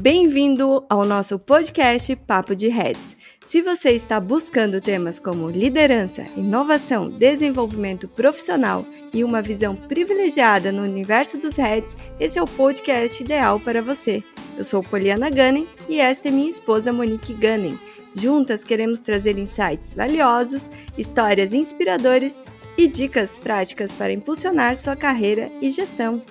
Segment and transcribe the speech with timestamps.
[0.00, 3.16] Bem-vindo ao nosso podcast Papo de Heads.
[3.40, 10.82] Se você está buscando temas como liderança, inovação, desenvolvimento profissional e uma visão privilegiada no
[10.82, 14.22] universo dos Heads, esse é o podcast ideal para você.
[14.56, 17.76] Eu sou Poliana Gunning e esta é minha esposa Monique Gunning.
[18.14, 22.36] Juntas queremos trazer insights valiosos, histórias inspiradoras
[22.76, 26.22] e dicas práticas para impulsionar sua carreira e gestão.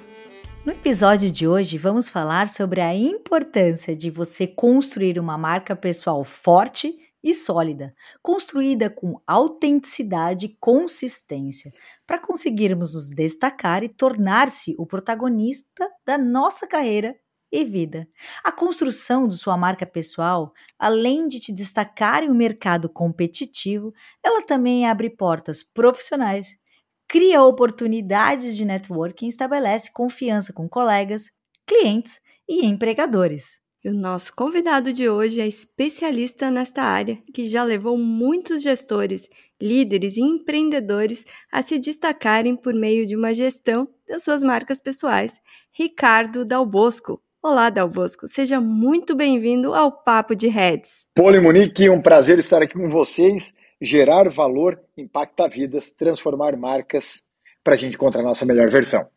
[0.67, 6.25] No episódio de hoje, vamos falar sobre a importância de você construir uma marca pessoal
[6.25, 11.71] forte e sólida, construída com autenticidade e consistência,
[12.05, 17.15] para conseguirmos nos destacar e tornar-se o protagonista da nossa carreira
[17.49, 18.05] e vida.
[18.43, 24.41] A construção de sua marca pessoal, além de te destacar em um mercado competitivo, ela
[24.41, 26.57] também abre portas profissionais
[27.07, 31.31] cria oportunidades de networking e estabelece confiança com colegas,
[31.65, 33.59] clientes e empregadores.
[33.83, 39.29] E o nosso convidado de hoje é especialista nesta área, que já levou muitos gestores,
[39.61, 45.39] líderes e empreendedores a se destacarem por meio de uma gestão das suas marcas pessoais.
[45.71, 47.21] Ricardo Dalbosco.
[47.41, 48.27] Olá, Dalbosco.
[48.27, 51.07] Seja muito bem-vindo ao Papo de Heads.
[51.13, 57.25] Poli Monique, um prazer estar aqui com vocês gerar valor, impactar vidas, transformar marcas
[57.63, 59.07] para a gente encontrar a nossa melhor versão.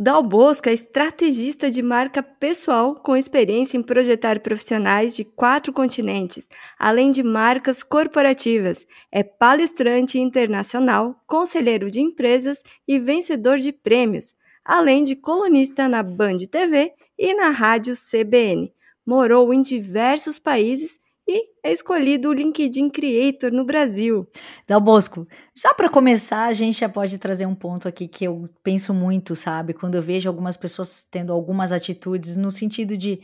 [0.00, 6.48] Dal Bosco é estrategista de marca pessoal com experiência em projetar profissionais de quatro continentes,
[6.78, 8.86] além de marcas corporativas.
[9.10, 16.38] É palestrante internacional, conselheiro de empresas e vencedor de prêmios, além de colunista na Band
[16.48, 18.72] TV e na rádio CBN.
[19.04, 24.26] Morou em diversos países e é escolhido o LinkedIn Creator no Brasil.
[24.66, 28.48] Dal Bosco, já para começar, a gente já pode trazer um ponto aqui que eu
[28.62, 29.74] penso muito, sabe?
[29.74, 33.20] Quando eu vejo algumas pessoas tendo algumas atitudes no sentido de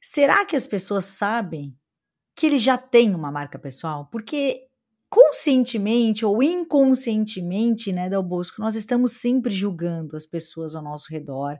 [0.00, 1.76] será que as pessoas sabem
[2.36, 4.08] que ele já tem uma marca pessoal?
[4.12, 4.68] Porque
[5.10, 11.58] conscientemente ou inconscientemente, né, Dal Bosco, nós estamos sempre julgando as pessoas ao nosso redor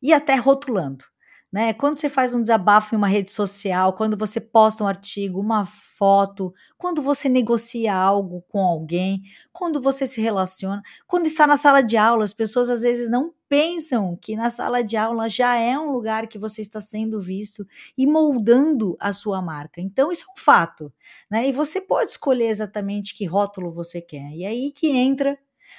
[0.00, 1.04] e até rotulando
[1.52, 1.72] né?
[1.72, 5.64] Quando você faz um desabafo em uma rede social, quando você posta um artigo, uma
[5.66, 9.22] foto, quando você negocia algo com alguém,
[9.52, 13.32] quando você se relaciona, quando está na sala de aula, as pessoas às vezes não
[13.48, 17.66] pensam que na sala de aula já é um lugar que você está sendo visto
[17.96, 19.80] e moldando a sua marca.
[19.80, 20.92] Então isso é um fato,
[21.30, 21.48] né?
[21.48, 24.32] E você pode escolher exatamente que rótulo você quer.
[24.34, 25.38] E aí que entra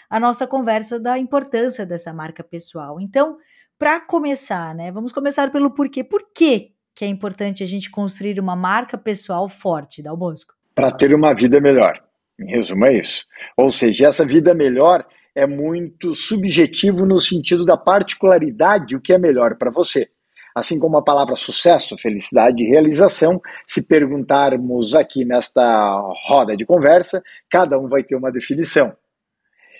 [0.09, 2.99] a nossa conversa da importância dessa marca pessoal.
[2.99, 3.37] Então,
[3.79, 4.91] para começar, né?
[4.91, 6.03] Vamos começar pelo porquê.
[6.03, 10.53] Por que, é importante a gente construir uma marca pessoal forte, Dal Bosco?
[10.75, 12.03] Para ter uma vida melhor.
[12.37, 13.25] Em resumo, é isso.
[13.55, 19.17] Ou seja, essa vida melhor é muito subjetivo no sentido da particularidade, o que é
[19.17, 20.09] melhor para você.
[20.53, 27.21] Assim como a palavra sucesso, felicidade e realização, se perguntarmos aqui nesta roda de conversa,
[27.49, 28.93] cada um vai ter uma definição.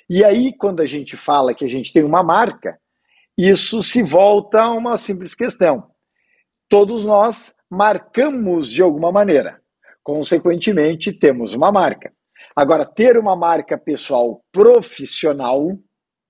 [0.10, 2.80] E aí, quando a gente fala que a gente tem uma marca,
[3.48, 5.88] isso se volta a uma simples questão.
[6.68, 9.62] Todos nós marcamos de alguma maneira.
[10.04, 12.12] Consequentemente, temos uma marca.
[12.54, 15.70] Agora, ter uma marca pessoal profissional,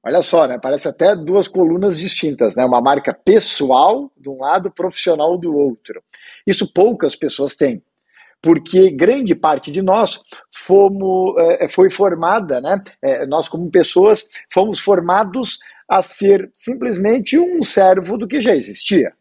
[0.06, 0.60] olha só, né?
[0.62, 2.64] Parece até duas colunas distintas, né?
[2.64, 6.04] Uma marca pessoal de um lado, profissional do outro.
[6.46, 7.82] Isso poucas pessoas têm
[8.42, 10.22] porque grande parte de nós
[10.56, 12.82] fomos, é, foi formada, né?
[13.02, 19.12] É, nós como pessoas fomos formados a ser simplesmente um servo do que já existia.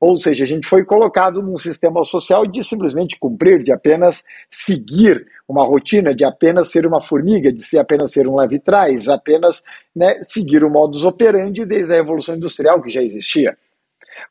[0.00, 5.26] Ou seja, a gente foi colocado num sistema social de simplesmente cumprir, de apenas seguir
[5.48, 9.62] uma rotina, de apenas ser uma formiga, de ser apenas ser um leve-trás, apenas
[9.94, 13.56] né, seguir o modus operandi desde a Revolução Industrial que já existia.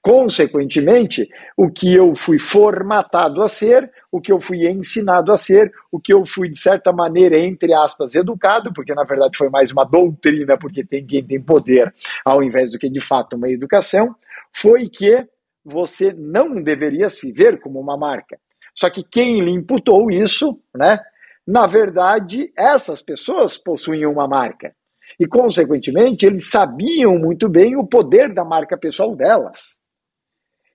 [0.02, 1.28] Consequentemente,
[1.58, 6.00] o que eu fui formatado a ser, o que eu fui ensinado a ser, o
[6.00, 9.84] que eu fui, de certa maneira, entre aspas, educado, porque na verdade foi mais uma
[9.84, 11.94] doutrina, porque tem quem tem poder,
[12.24, 14.16] ao invés do que de fato uma educação,
[14.54, 15.28] foi que
[15.66, 18.40] você não deveria se ver como uma marca.
[18.74, 20.98] Só que quem lhe imputou isso, né?
[21.46, 24.74] Na verdade, essas pessoas possuíam uma marca.
[25.20, 29.80] E, consequentemente, eles sabiam muito bem o poder da marca pessoal delas.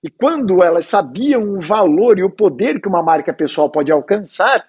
[0.03, 4.65] E quando elas sabiam o valor e o poder que uma marca pessoal pode alcançar,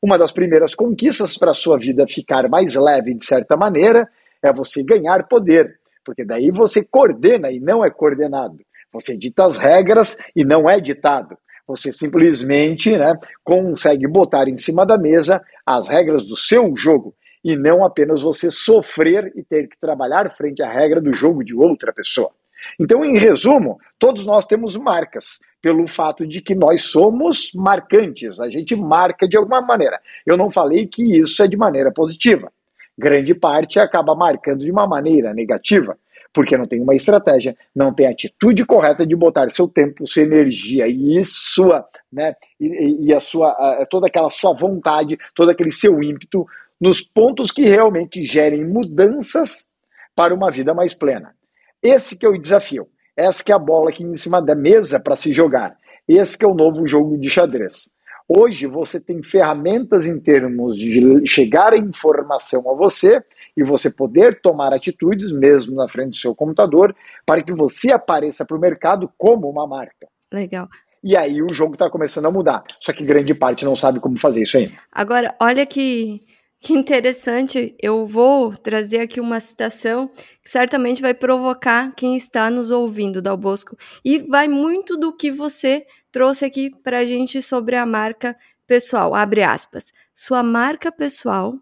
[0.00, 4.08] uma das primeiras conquistas para a sua vida ficar mais leve de certa maneira
[4.42, 8.56] é você ganhar poder, porque daí você coordena e não é coordenado.
[8.90, 11.36] Você dita as regras e não é ditado.
[11.66, 13.12] Você simplesmente né,
[13.44, 18.50] consegue botar em cima da mesa as regras do seu jogo e não apenas você
[18.50, 22.32] sofrer e ter que trabalhar frente à regra do jogo de outra pessoa.
[22.78, 28.48] Então, em resumo, todos nós temos marcas, pelo fato de que nós somos marcantes, a
[28.48, 30.00] gente marca de alguma maneira.
[30.26, 32.52] Eu não falei que isso é de maneira positiva.
[32.96, 35.96] Grande parte acaba marcando de uma maneira negativa
[36.32, 40.22] porque não tem uma estratégia, não tem a atitude correta de botar seu tempo, sua
[40.22, 46.02] energia e sua, né, e, e a sua, toda aquela sua vontade, todo aquele seu
[46.02, 46.46] ímpeto
[46.80, 49.68] nos pontos que realmente gerem mudanças
[50.14, 51.34] para uma vida mais plena.
[51.82, 52.88] Esse que é o desafio.
[53.16, 55.76] Essa que é a bola aqui em cima da mesa para se jogar.
[56.06, 57.90] Esse que é o novo jogo de xadrez.
[58.28, 63.22] Hoje você tem ferramentas em termos de chegar a informação a você
[63.56, 66.94] e você poder tomar atitudes, mesmo na frente do seu computador,
[67.26, 70.06] para que você apareça para o mercado como uma marca.
[70.32, 70.68] Legal.
[71.02, 72.62] E aí o jogo está começando a mudar.
[72.68, 74.72] Só que grande parte não sabe como fazer isso ainda.
[74.92, 76.22] Agora, olha que,
[76.60, 77.74] que interessante.
[77.80, 80.08] Eu vou trazer aqui uma citação
[80.42, 83.76] que certamente vai provocar quem está nos ouvindo, Dal Bosco.
[84.04, 88.36] E vai muito do que você trouxe aqui para a gente sobre a marca
[88.66, 89.14] pessoal.
[89.14, 89.92] Abre aspas.
[90.14, 91.58] Sua marca pessoal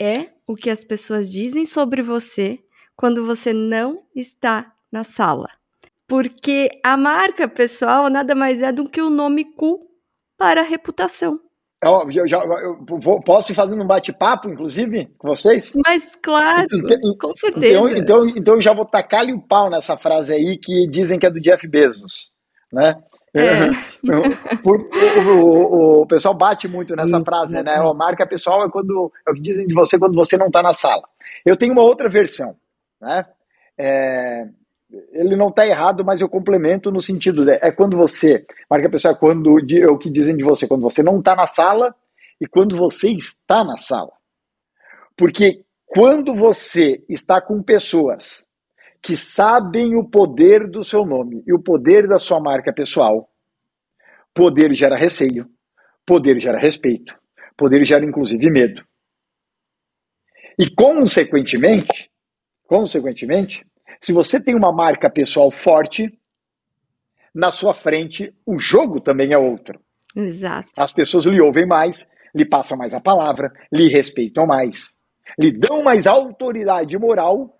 [0.00, 2.58] é o que as pessoas dizem sobre você
[2.96, 5.48] quando você não está na sala.
[6.06, 9.88] Porque a marca pessoal nada mais é do que o nome cool
[10.36, 11.40] para a reputação.
[11.84, 15.74] Eu, eu, já, eu vou, posso ir fazendo um bate-papo, inclusive, com vocês?
[15.84, 17.66] Mas claro, então, com certeza.
[17.66, 21.26] Então, então, então eu já vou tacar-lhe o pau nessa frase aí que dizem que
[21.26, 22.30] é do Jeff Bezos,
[22.72, 22.96] né?
[23.34, 23.68] É.
[24.62, 27.74] Por, o, o, o, pessoal bate muito nessa Isso, frase, né?
[27.74, 30.62] A marca pessoal é quando é o que dizem de você quando você não está
[30.62, 31.02] na sala.
[31.44, 32.56] Eu tenho uma outra versão,
[33.00, 33.26] né?
[33.76, 34.46] É,
[35.12, 39.14] ele não está errado, mas eu complemento no sentido de, é quando você marca pessoal
[39.14, 41.94] é quando é o que dizem de você quando você não está na sala
[42.40, 44.12] e quando você está na sala,
[45.16, 48.48] porque quando você está com pessoas
[49.04, 53.30] que sabem o poder do seu nome e o poder da sua marca pessoal.
[54.32, 55.46] Poder gera receio,
[56.06, 57.14] poder gera respeito,
[57.54, 58.82] poder gera inclusive medo.
[60.58, 62.10] E consequentemente,
[62.66, 63.64] consequentemente,
[64.04, 66.12] se você tem uma marca pessoal forte,
[67.34, 69.80] na sua frente o jogo também é outro.
[70.14, 70.70] Exato.
[70.76, 74.98] As pessoas lhe ouvem mais, lhe passam mais a palavra, lhe respeitam mais,
[75.38, 77.58] lhe dão mais autoridade moral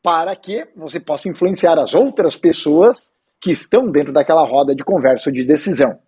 [0.00, 5.30] para que você possa influenciar as outras pessoas que estão dentro daquela roda de conversa
[5.30, 5.98] ou de decisão.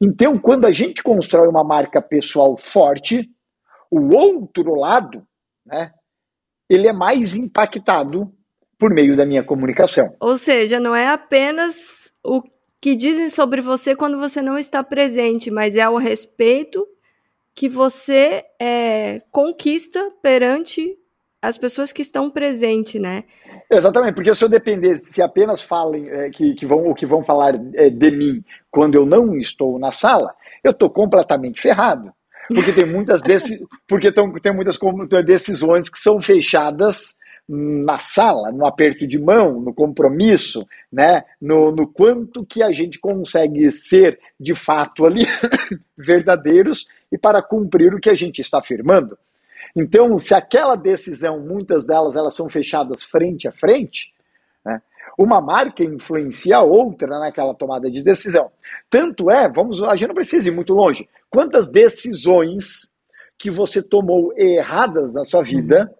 [0.00, 3.28] Então, quando a gente constrói uma marca pessoal forte,
[3.90, 5.26] o outro lado,
[5.66, 5.92] né,
[6.70, 8.32] ele é mais impactado
[8.78, 10.14] por meio da minha comunicação.
[10.20, 12.42] Ou seja, não é apenas o
[12.80, 16.86] que dizem sobre você quando você não está presente, mas é o respeito
[17.54, 20.96] que você é, conquista perante
[21.42, 23.24] as pessoas que estão presentes, né?
[23.70, 27.54] Exatamente, porque se eu depender, se apenas falem é, que, que, vão, que vão falar
[27.74, 32.12] é, de mim quando eu não estou na sala, eu estou completamente ferrado.
[32.48, 34.78] Porque tem muitas, desse, porque tão, tem muitas
[35.24, 37.14] decisões que são fechadas
[37.48, 41.24] na sala, no aperto de mão, no compromisso, né?
[41.40, 45.24] no, no quanto que a gente consegue ser de fato ali
[45.96, 49.16] verdadeiros e para cumprir o que a gente está afirmando.
[49.74, 54.12] Então, se aquela decisão, muitas delas elas são fechadas frente a frente,
[54.64, 54.82] né,
[55.16, 58.50] uma marca influencia a outra naquela tomada de decisão.
[58.90, 61.08] Tanto é, vamos lá, a gente não precisa ir muito longe.
[61.30, 62.94] Quantas decisões
[63.38, 65.94] que você tomou erradas na sua vida,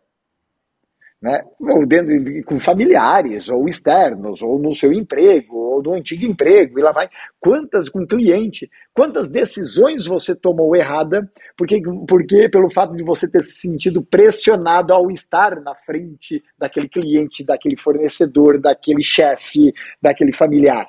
[1.20, 1.42] né?
[1.60, 6.82] ou dentro, com familiares, ou externos, ou no seu emprego, ou no antigo emprego, e
[6.82, 7.08] lá vai.
[7.40, 13.42] Quantas com cliente, quantas decisões você tomou errada, porque, porque pelo fato de você ter
[13.42, 20.88] se sentido pressionado ao estar na frente daquele cliente, daquele fornecedor, daquele chefe, daquele familiar.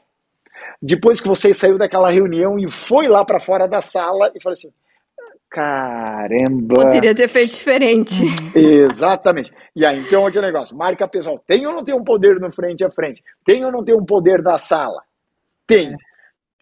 [0.81, 4.53] Depois que você saiu daquela reunião e foi lá para fora da sala e falou
[4.53, 4.71] assim:
[5.49, 6.75] Caramba!
[6.75, 8.23] Poderia ter feito diferente.
[8.53, 9.51] Exatamente.
[9.75, 12.85] E aí, então, aquele negócio, marca pessoal, tem ou não tem um poder no frente
[12.85, 13.23] a frente?
[13.43, 15.01] Tem ou não tem um poder na sala?
[15.65, 15.91] Tem.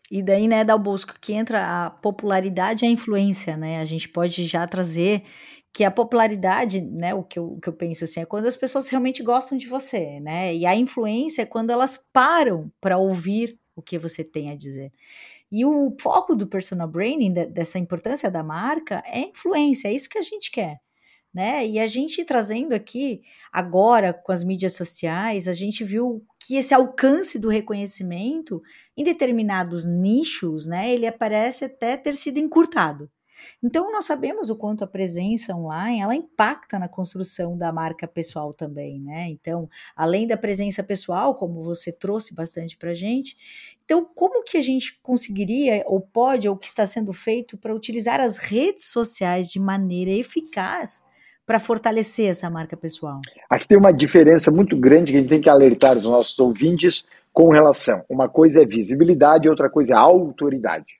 [0.09, 3.79] E daí, né, Dalbosco, que entra a popularidade e a influência, né?
[3.79, 5.23] A gente pode já trazer
[5.73, 8.55] que a popularidade, né, o que eu, o que eu penso assim, é quando as
[8.55, 10.55] pessoas realmente gostam de você, né?
[10.55, 14.91] E a influência é quando elas param para ouvir o que você tem a dizer.
[15.51, 20.17] E o foco do personal branding, dessa importância da marca, é influência, é isso que
[20.17, 20.79] a gente quer.
[21.33, 21.67] Né?
[21.67, 26.73] E a gente trazendo aqui agora com as mídias sociais, a gente viu que esse
[26.73, 28.61] alcance do reconhecimento
[28.95, 33.09] em determinados nichos, né, ele parece até ter sido encurtado.
[33.61, 38.53] Então, nós sabemos o quanto a presença online, ela impacta na construção da marca pessoal
[38.53, 39.29] também, né?
[39.29, 43.37] Então, além da presença pessoal, como você trouxe bastante para gente,
[43.87, 48.19] então, como que a gente conseguiria, ou pode, ou que está sendo feito para utilizar
[48.19, 51.01] as redes sociais de maneira eficaz
[51.45, 53.21] para fortalecer essa marca pessoal?
[53.49, 57.07] Aqui tem uma diferença muito grande que a gente tem que alertar os nossos ouvintes
[57.31, 58.03] com relação.
[58.09, 60.99] Uma coisa é visibilidade, outra coisa é autoridade.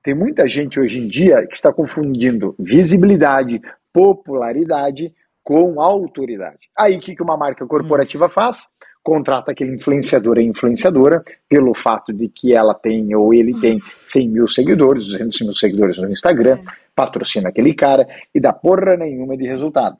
[0.00, 3.60] Tem muita gente hoje em dia que está confundindo visibilidade,
[3.92, 5.12] popularidade
[5.42, 6.70] com autoridade.
[6.78, 8.68] Aí o que uma marca corporativa faz?
[9.08, 14.28] Contrata aquele influenciador e influenciadora pelo fato de que ela tem ou ele tem 100
[14.28, 16.72] mil seguidores, 200 mil seguidores no Instagram, é.
[16.94, 19.96] patrocina aquele cara e dá porra nenhuma de resultado.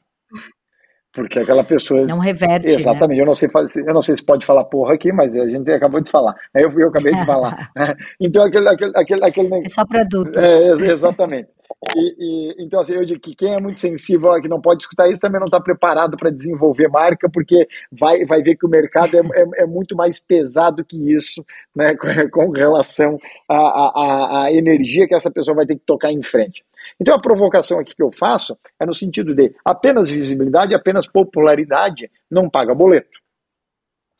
[1.11, 2.05] Porque aquela pessoa.
[2.05, 2.67] Não reverte.
[2.67, 2.75] Né?
[2.75, 3.17] Exatamente.
[3.17, 3.23] Né?
[3.23, 3.49] Eu, não sei,
[3.87, 6.35] eu não sei se pode falar porra aqui, mas a gente acabou de falar.
[6.53, 7.71] Eu, eu acabei de falar.
[7.75, 7.95] Né?
[8.21, 8.69] Então, aquele.
[8.69, 9.65] aquele, aquele, aquele...
[9.65, 10.37] É só para adultos.
[10.39, 11.49] É, exatamente.
[11.95, 15.07] E, e, então, assim, eu digo que quem é muito sensível, que não pode escutar
[15.09, 19.15] isso, também não está preparado para desenvolver marca, porque vai, vai ver que o mercado
[19.15, 21.45] é, é, é muito mais pesado que isso,
[21.75, 21.95] né,
[22.31, 26.63] com, relação à, à, à energia que essa pessoa vai ter que tocar em frente.
[26.99, 32.09] Então a provocação aqui que eu faço é no sentido de apenas visibilidade, apenas popularidade
[32.29, 33.18] não paga boleto.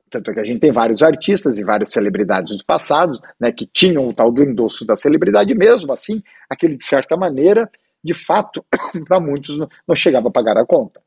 [0.10, 3.66] Tanto é que a gente tem vários artistas e várias celebridades do passado né, que
[3.66, 7.70] tinham o tal do endosso da celebridade, mesmo assim, aquele de certa maneira,
[8.04, 8.63] de fato,
[9.08, 11.01] para muitos não chegava a pagar a conta.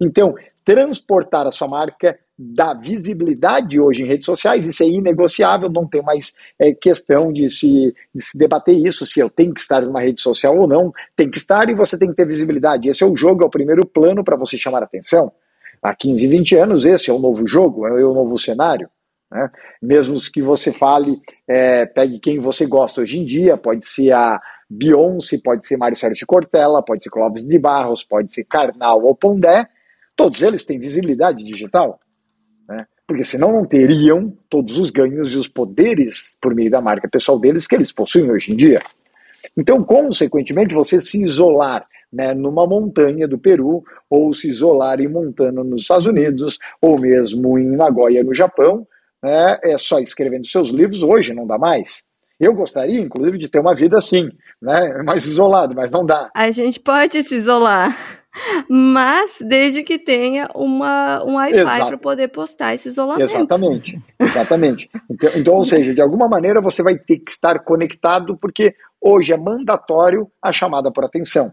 [0.00, 5.88] Então, transportar a sua marca da visibilidade hoje em redes sociais, isso é inegociável, não
[5.88, 9.82] tem mais é, questão de se, de se, debater isso, se eu tenho que estar
[9.82, 12.88] numa rede social ou não, tem que estar e você tem que ter visibilidade.
[12.88, 15.32] Esse é o jogo, é o primeiro plano para você chamar a atenção.
[15.82, 18.88] Há 15, 20 anos, esse é o novo jogo, é o novo cenário.
[19.30, 19.50] Né?
[19.82, 24.40] Mesmo que você fale, é, pegue quem você gosta hoje em dia, pode ser a
[24.68, 29.14] Beyoncé, pode ser Mário Sérgio Cortella, pode ser Clóvis de Barros, pode ser Karnal ou
[29.14, 29.66] Pondé,
[30.16, 31.98] todos eles têm visibilidade digital.
[32.68, 32.86] Né?
[33.06, 37.38] Porque senão não teriam todos os ganhos e os poderes por meio da marca pessoal
[37.38, 38.82] deles que eles possuem hoje em dia.
[39.56, 45.62] Então, consequentemente, você se isolar né, numa montanha do Peru, ou se isolar em Montana
[45.62, 48.86] nos Estados Unidos, ou mesmo em Nagoya no Japão,
[49.22, 52.06] né, é só escrevendo seus livros, hoje não dá mais.
[52.40, 54.30] Eu gostaria, inclusive, de ter uma vida assim,
[54.62, 56.30] né, mais isolado, mas não dá.
[56.34, 57.92] A gente pode se isolar
[58.68, 63.24] mas desde que tenha uma, um Wi-Fi para poder postar esse isolamento.
[63.24, 64.90] Exatamente, exatamente.
[65.10, 69.32] Então, então, ou seja, de alguma maneira você vai ter que estar conectado, porque hoje
[69.32, 71.52] é mandatório a chamada por atenção.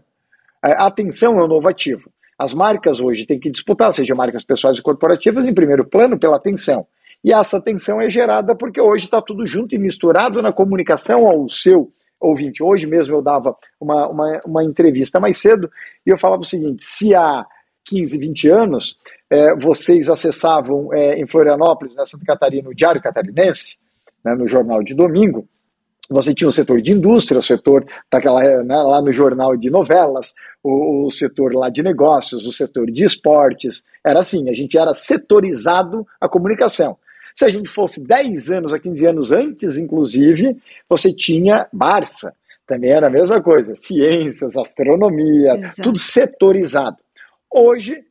[0.74, 2.10] A atenção é o novo ativo.
[2.38, 6.36] As marcas hoje têm que disputar, seja marcas pessoais e corporativas, em primeiro plano, pela
[6.36, 6.86] atenção.
[7.24, 11.48] E essa atenção é gerada porque hoje está tudo junto e misturado na comunicação ao
[11.48, 12.62] seu ouvinte.
[12.62, 15.70] Hoje mesmo eu dava uma, uma, uma entrevista mais cedo
[16.04, 17.44] e eu falava o seguinte: se há
[17.84, 18.98] 15, 20 anos
[19.30, 23.78] é, vocês acessavam é, em Florianópolis, na Santa Catarina, o Diário Catarinense,
[24.24, 25.48] né, no jornal de domingo,
[26.08, 30.34] você tinha o setor de indústria, o setor daquela, né, lá no jornal de novelas,
[30.62, 33.84] o, o, setor lá de negócios, o setor de esportes.
[34.04, 36.96] Era assim, a gente era setorizado a comunicação.
[37.34, 40.56] Se a gente fosse 10 anos a 15 anos antes, inclusive,
[40.88, 42.34] você tinha Barça,
[42.66, 45.82] também era a mesma coisa, ciências, astronomia, Exato.
[45.82, 46.96] tudo setorizado.
[47.50, 48.04] Hoje,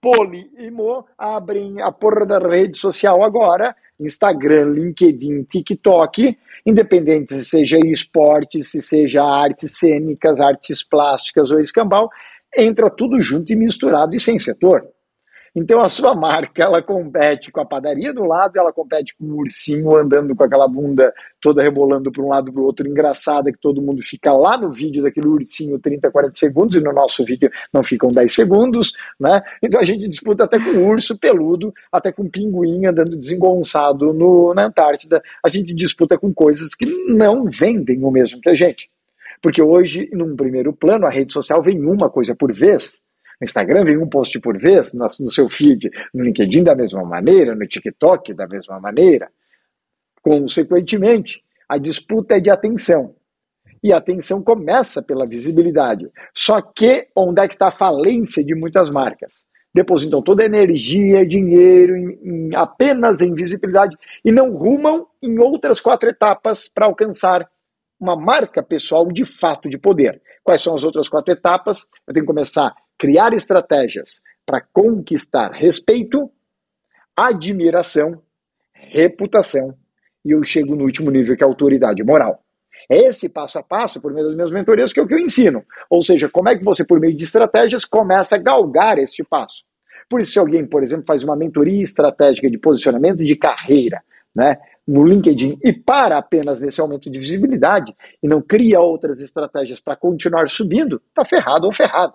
[0.00, 7.44] Poli e Mo abrem a porra da rede social agora, Instagram, LinkedIn, TikTok, independente se
[7.44, 12.08] seja esporte, se seja artes cênicas, artes plásticas ou escambau,
[12.56, 14.82] entra tudo junto e misturado e sem setor.
[15.54, 19.38] Então a sua marca, ela compete com a padaria do lado, ela compete com o
[19.38, 23.58] ursinho andando com aquela bunda toda rebolando para um lado para o outro, engraçada, que
[23.58, 27.50] todo mundo fica lá no vídeo daquele ursinho 30, 40 segundos, e no nosso vídeo
[27.72, 29.40] não ficam 10 segundos, né?
[29.62, 34.66] Então a gente disputa até com urso peludo, até com pinguim andando desengonçado no, na
[34.66, 38.90] Antártida, a gente disputa com coisas que não vendem o mesmo que a gente.
[39.42, 43.02] Porque hoje, num primeiro plano, a rede social vem uma coisa por vez,
[43.40, 47.54] no Instagram vem um post por vez, no seu feed, no LinkedIn da mesma maneira,
[47.54, 49.30] no TikTok da mesma maneira.
[50.22, 53.14] Consequentemente, a disputa é de atenção.
[53.82, 56.10] E a atenção começa pela visibilidade.
[56.34, 59.48] Só que onde é que está a falência de muitas marcas?
[59.72, 65.80] Depositam toda a energia, dinheiro em, em, apenas em visibilidade e não rumam em outras
[65.80, 67.48] quatro etapas para alcançar
[67.98, 70.20] uma marca pessoal de fato de poder.
[70.42, 71.88] Quais são as outras quatro etapas?
[72.06, 76.30] Eu tenho que começar criar estratégias para conquistar respeito,
[77.16, 78.22] admiração,
[78.74, 79.74] reputação
[80.22, 82.44] e eu chego no último nível que é autoridade moral.
[82.90, 85.18] É esse passo a passo, por meio das minhas mentorias, que é o que eu
[85.18, 85.64] ensino.
[85.88, 89.64] Ou seja, como é que você, por meio de estratégias, começa a galgar este passo.
[90.08, 94.02] Por isso, se alguém, por exemplo, faz uma mentoria estratégica de posicionamento de carreira,
[94.34, 99.80] né, no LinkedIn e para apenas nesse aumento de visibilidade e não cria outras estratégias
[99.80, 102.14] para continuar subindo, está ferrado ou ferrada.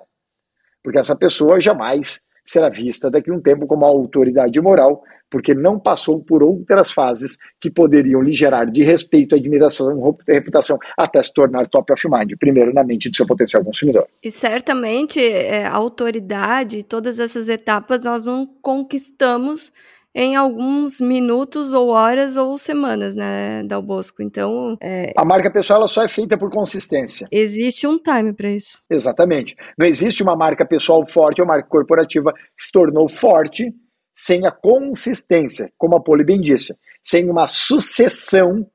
[0.85, 5.01] Porque essa pessoa jamais será vista daqui a um tempo como autoridade moral,
[5.31, 11.23] porque não passou por outras fases que poderiam lhe gerar de respeito, admiração, reputação, até
[11.23, 14.07] se tornar top of mind, primeiro na mente do seu potencial consumidor.
[14.23, 19.73] E certamente é, a autoridade, todas essas etapas nós não conquistamos
[20.15, 24.23] em alguns minutos ou horas ou semanas, né, Dal Bosco.
[24.23, 25.11] Então, é...
[25.17, 27.27] a marca pessoal ela só é feita por consistência.
[27.29, 28.79] Existe um time para isso.
[28.89, 29.57] Exatamente.
[29.77, 33.73] Não existe uma marca pessoal forte ou marca corporativa que se tornou forte
[34.13, 38.65] sem a consistência, como a Poli bem disse, sem uma sucessão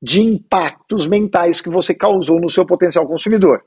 [0.00, 3.62] de impactos mentais que você causou no seu potencial consumidor.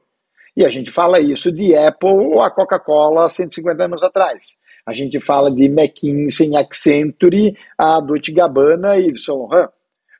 [0.57, 4.57] E a gente fala isso de Apple ou a Coca-Cola 150 anos atrás.
[4.89, 9.69] A gente fala de McKinsey, Accenture, a Dolce Gabbana e Saint Laurent.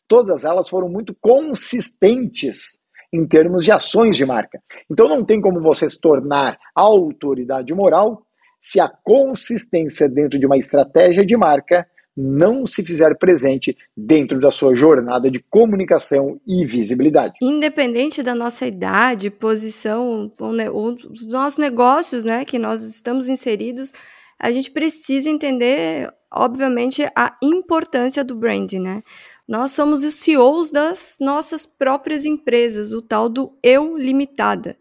[0.07, 4.61] Todas elas foram muito consistentes em termos de ações de marca.
[4.88, 8.23] Então não tem como você se tornar autoridade moral
[8.59, 14.51] se a consistência dentro de uma estratégia de marca não se fizer presente dentro da
[14.51, 17.35] sua jornada de comunicação e visibilidade.
[17.41, 20.29] Independente da nossa idade, posição,
[20.73, 23.93] ou, dos nossos negócios, né, que nós estamos inseridos,
[24.39, 29.03] a gente precisa entender, obviamente, a importância do branding, né?
[29.48, 34.77] Nós somos os CEOs das nossas próprias empresas, o tal do eu limitada.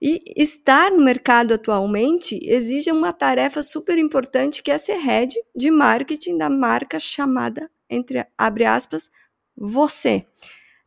[0.00, 5.70] E estar no mercado atualmente exige uma tarefa super importante que é ser head de
[5.70, 9.10] marketing da marca chamada, entre abre aspas,
[9.56, 10.24] você.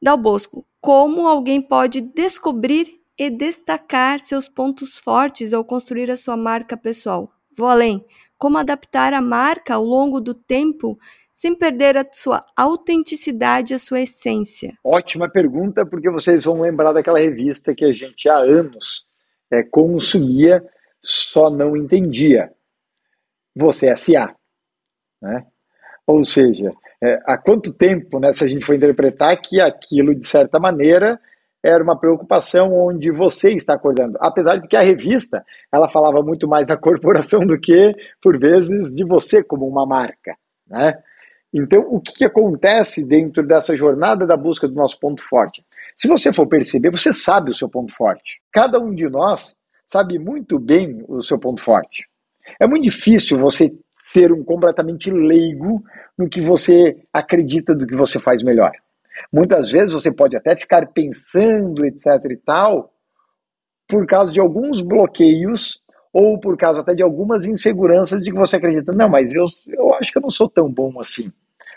[0.01, 6.35] Dal Bosco, como alguém pode descobrir e destacar seus pontos fortes ao construir a sua
[6.35, 7.32] marca pessoal?
[7.57, 8.05] Vou além.
[8.37, 10.97] Como adaptar a marca ao longo do tempo
[11.31, 14.77] sem perder a sua autenticidade, a sua essência?
[14.83, 19.07] Ótima pergunta, porque vocês vão lembrar daquela revista que a gente há anos
[19.51, 20.63] é, consumia,
[21.01, 22.51] só não entendia.
[23.55, 24.35] Você é S.A.
[25.21, 25.45] Né?
[26.05, 30.27] Ou seja, é, há quanto tempo, né, se a gente for interpretar que aquilo, de
[30.27, 31.19] certa maneira,
[31.63, 34.17] era uma preocupação onde você está acordando.
[34.19, 38.93] Apesar de que a revista ela falava muito mais da corporação do que, por vezes,
[38.93, 40.35] de você como uma marca.
[40.67, 40.93] Né?
[41.53, 45.63] Então, o que, que acontece dentro dessa jornada da busca do nosso ponto forte?
[45.95, 48.41] Se você for perceber, você sabe o seu ponto forte.
[48.51, 52.07] Cada um de nós sabe muito bem o seu ponto forte.
[52.59, 53.71] É muito difícil você
[54.11, 55.81] ser um completamente leigo
[56.17, 58.71] no que você acredita do que você faz melhor.
[59.31, 62.93] Muitas vezes você pode até ficar pensando, etc e tal,
[63.87, 68.57] por causa de alguns bloqueios ou por causa até de algumas inseguranças de que você
[68.57, 71.31] acredita, não, mas eu, eu acho que eu não sou tão bom assim.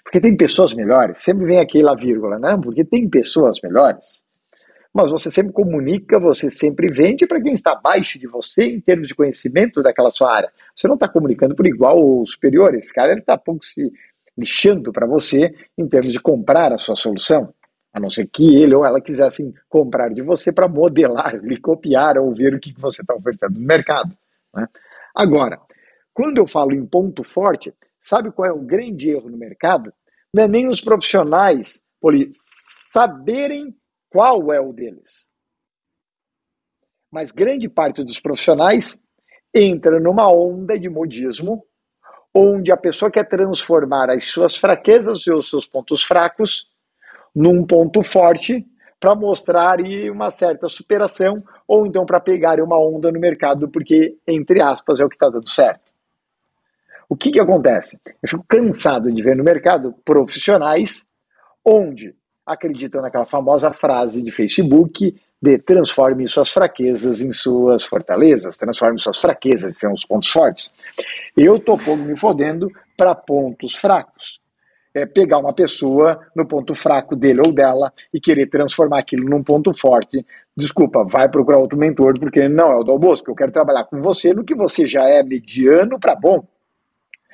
[0.04, 4.24] Porque tem pessoas melhores, sempre vem aquela vírgula, não, porque tem pessoas melhores.
[4.94, 9.08] Mas você sempre comunica, você sempre vende para quem está abaixo de você em termos
[9.08, 10.50] de conhecimento daquela sua área.
[10.74, 12.74] Você não está comunicando por igual ou superior.
[12.74, 13.92] Esse cara ele está pouco se
[14.36, 17.52] lixando para você em termos de comprar a sua solução.
[17.92, 22.18] A não ser que ele ou ela quisessem comprar de você para modelar, lhe copiar
[22.18, 24.16] ou ver o que você está ofertando no mercado.
[24.54, 24.66] Né?
[25.14, 25.58] Agora,
[26.12, 29.92] quando eu falo em ponto forte, sabe qual é o grande erro no mercado?
[30.32, 32.30] Não é nem os profissionais poli,
[32.92, 33.74] saberem
[34.10, 35.30] qual é o deles.
[37.10, 38.98] Mas grande parte dos profissionais
[39.54, 41.64] entra numa onda de modismo
[42.38, 46.70] onde a pessoa quer transformar as suas fraquezas e os seus pontos fracos
[47.34, 48.62] num ponto forte
[49.00, 49.78] para mostrar
[50.12, 55.04] uma certa superação ou então para pegar uma onda no mercado porque, entre aspas, é
[55.04, 55.90] o que está dando certo.
[57.08, 57.98] O que, que acontece?
[58.22, 61.08] Eu fico cansado de ver no mercado profissionais
[61.64, 68.98] onde acreditam naquela famosa frase de Facebook de transforme suas fraquezas em suas fortalezas, transforme
[68.98, 70.72] suas fraquezas em seus pontos fortes.
[71.36, 74.40] Eu tô pouco me fodendo para pontos fracos.
[74.94, 79.42] É pegar uma pessoa no ponto fraco dele ou dela e querer transformar aquilo num
[79.42, 80.24] ponto forte.
[80.56, 83.30] Desculpa, vai procurar outro mentor, porque não é o do Bosco.
[83.30, 86.48] Eu quero trabalhar com você no que você já é mediano para bom.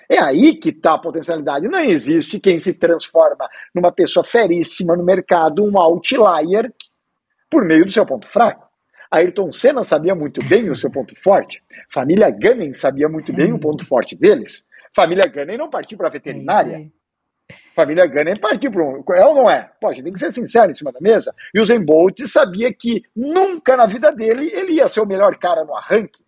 [0.09, 1.69] É aí que está a potencialidade.
[1.69, 6.71] Não existe quem se transforma numa pessoa feríssima no mercado, um outlier,
[7.53, 8.67] por meio do seu ponto fraco.
[9.11, 11.63] Ayrton Senna sabia muito bem o seu ponto forte.
[11.91, 14.67] Família Gunning sabia muito bem o ponto forte deles.
[14.91, 16.91] Família Gunning não partiu para a veterinária.
[17.77, 19.05] Família Gunner partiu para um.
[19.15, 19.71] É ou não é?
[19.79, 21.35] Pode, tem que ser sincero em cima da mesa.
[21.55, 25.37] E o Zen Bolt sabia que nunca na vida dele ele ia ser o melhor
[25.37, 26.25] cara no arranque.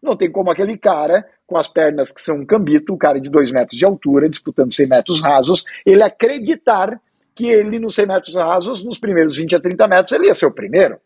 [0.00, 3.28] Não tem como aquele cara, com as pernas que são um cambito, o cara de
[3.28, 7.00] 2 metros de altura, disputando 100 metros rasos, ele acreditar
[7.38, 10.46] que ele, nos 100 metros rasos, nos primeiros 20 a 30 metros, ele ia ser
[10.46, 10.98] o primeiro.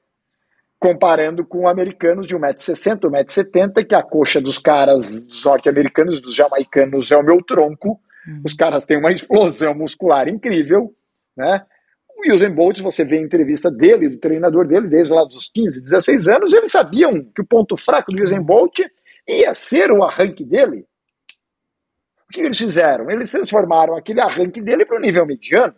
[0.79, 7.13] Comparando com americanos de 1,60m, 1,70m, que a coxa dos caras, dos norte-americanos, dos jamaicanos,
[7.13, 8.43] é o meu tronco, Uhum.
[8.45, 10.95] Os caras têm uma explosão muscular incrível,
[11.37, 11.65] né?
[12.17, 15.83] O Usain Bolt, você vê a entrevista dele, do treinador dele, desde lá dos 15,
[15.83, 18.81] 16 anos, eles sabiam que o ponto fraco do Usain Bolt
[19.27, 20.87] ia ser o arranque dele.
[22.29, 23.11] O que eles fizeram?
[23.11, 25.75] Eles transformaram aquele arranque dele para o nível mediano,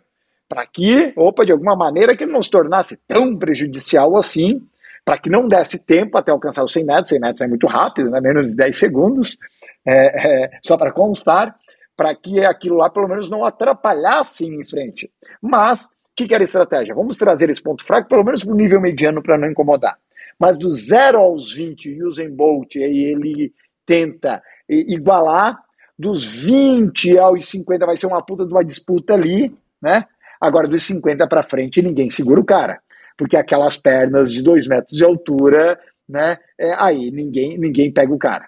[0.47, 4.61] para que, opa, de alguma maneira, que ele não se tornasse tão prejudicial assim,
[5.03, 8.09] para que não desse tempo até alcançar os 100 metros, 100 metros é muito rápido,
[8.09, 8.19] né?
[8.19, 9.37] menos de 10 segundos,
[9.85, 11.55] é, é, só para constar,
[11.95, 15.11] para que aquilo lá pelo menos não atrapalhasse em frente.
[15.41, 16.95] Mas, o que, que era a estratégia?
[16.95, 19.97] Vamos trazer esse ponto fraco pelo menos para o nível mediano para não incomodar.
[20.39, 23.53] Mas do 0 aos 20, Usain Bolt, aí ele
[23.85, 25.57] tenta igualar,
[25.97, 30.05] dos 20 aos 50 vai ser uma puta de uma disputa ali, né?
[30.39, 32.81] Agora, dos 50 para frente, ninguém segura o cara.
[33.17, 36.37] Porque aquelas pernas de 2 metros de altura, né?
[36.59, 38.47] É, aí ninguém, ninguém pega o cara.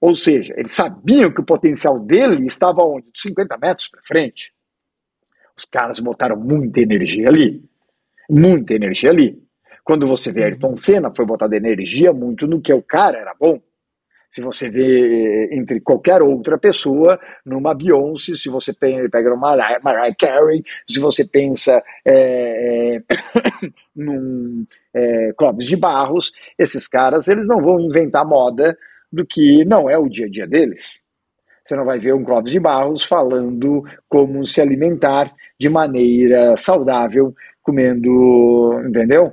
[0.00, 3.12] Ou seja, eles sabiam que o potencial dele estava onde?
[3.12, 4.52] De 50 metros para frente.
[5.56, 7.64] Os caras botaram muita energia ali.
[8.28, 9.40] Muita energia ali.
[9.84, 13.60] Quando você vê Ayrton Senna, foi botada energia muito no que o cara era bom.
[14.32, 20.16] Se você vê eh, entre qualquer outra pessoa, numa Beyoncé, se você pega uma Mariah
[20.18, 23.02] Carey, se você pensa é, é,
[23.94, 24.64] num
[24.94, 28.74] é, Clóvis de Barros, esses caras eles não vão inventar moda
[29.12, 31.02] do que não é o dia a dia deles.
[31.62, 37.34] Você não vai ver um Clóvis de Barros falando como se alimentar de maneira saudável,
[37.62, 39.30] comendo, entendeu?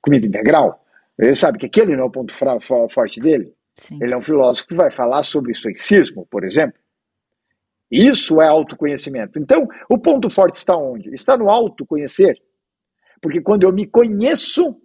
[0.00, 0.83] Comida integral.
[1.18, 2.34] Ele sabe que aquele não é o ponto
[2.90, 3.54] forte dele.
[3.76, 3.98] Sim.
[4.02, 6.78] Ele é um filósofo que vai falar sobre estoicismo, por exemplo.
[7.90, 9.38] Isso é autoconhecimento.
[9.38, 11.14] Então, o ponto forte está onde?
[11.14, 12.36] Está no autoconhecer.
[13.22, 14.80] Porque quando eu me conheço,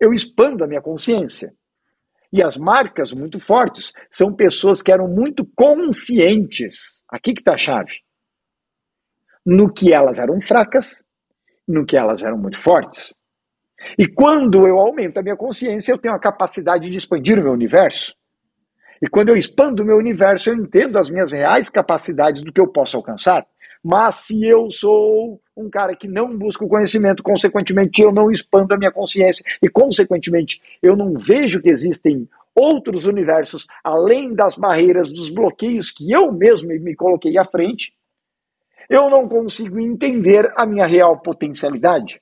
[0.00, 1.54] eu expando a minha consciência.
[2.32, 7.04] E as marcas muito fortes são pessoas que eram muito conscientes.
[7.08, 8.00] Aqui que está a chave.
[9.44, 11.04] No que elas eram fracas,
[11.66, 13.15] no que elas eram muito fortes.
[13.98, 17.52] E quando eu aumento a minha consciência, eu tenho a capacidade de expandir o meu
[17.52, 18.14] universo.
[19.00, 22.60] E quando eu expando o meu universo, eu entendo as minhas reais capacidades do que
[22.60, 23.46] eu posso alcançar.
[23.84, 28.74] Mas se eu sou um cara que não busca o conhecimento, consequentemente eu não expando
[28.74, 35.12] a minha consciência e consequentemente eu não vejo que existem outros universos além das barreiras,
[35.12, 37.92] dos bloqueios que eu mesmo me coloquei à frente,
[38.88, 42.20] eu não consigo entender a minha real potencialidade.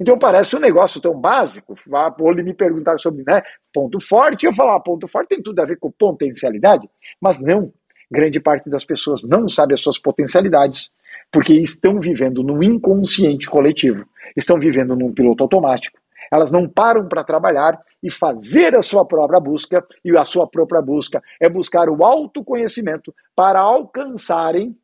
[0.00, 1.74] Então parece um negócio tão básico.
[2.20, 3.42] Ou me perguntar sobre né,
[3.72, 6.88] ponto forte, eu falar ah, ponto forte tem tudo a ver com potencialidade,
[7.20, 7.72] mas não.
[8.10, 10.90] Grande parte das pessoas não sabe as suas potencialidades,
[11.32, 15.98] porque estão vivendo no inconsciente coletivo, estão vivendo num piloto automático.
[16.32, 20.82] Elas não param para trabalhar e fazer a sua própria busca, e a sua própria
[20.82, 24.76] busca é buscar o autoconhecimento para alcançarem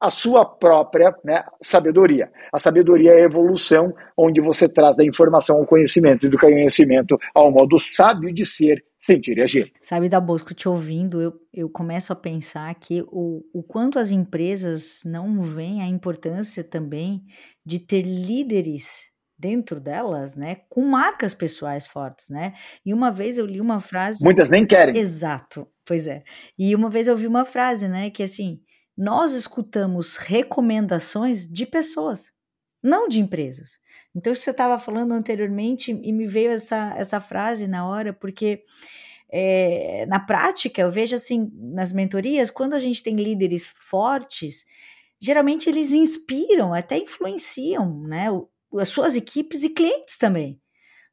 [0.00, 2.32] a sua própria né, sabedoria.
[2.50, 7.18] A sabedoria é a evolução, onde você traz da informação ao conhecimento e do conhecimento
[7.34, 9.72] ao modo sábio de ser, sentir e agir.
[9.82, 14.10] Sabe, da Bosco, te ouvindo, eu, eu começo a pensar que o, o quanto as
[14.10, 17.22] empresas não veem a importância também
[17.64, 22.52] de ter líderes dentro delas, né, com marcas pessoais fortes, né?
[22.84, 24.22] E uma vez eu li uma frase.
[24.22, 24.94] Muitas nem querem.
[24.94, 26.22] Exato, pois é.
[26.58, 28.60] E uma vez eu vi uma frase, né, que assim
[29.00, 32.34] nós escutamos recomendações de pessoas,
[32.82, 33.80] não de empresas.
[34.14, 38.62] Então, você estava falando anteriormente e me veio essa, essa frase na hora, porque
[39.30, 44.66] é, na prática eu vejo assim, nas mentorias, quando a gente tem líderes fortes,
[45.18, 48.26] geralmente eles inspiram, até influenciam né,
[48.78, 50.60] as suas equipes e clientes também.